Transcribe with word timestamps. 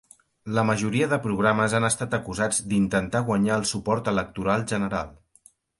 La 0.57 0.61
majoria 0.69 1.09
de 1.11 1.19
programes 1.25 1.75
han 1.81 1.85
estat 1.91 2.17
acusats 2.19 2.63
d"intentar 2.73 3.25
guanyar 3.31 3.57
el 3.61 3.69
suport 3.75 4.15
electoral 4.17 4.69
general. 4.75 5.19